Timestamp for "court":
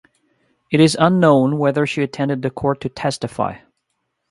2.49-2.81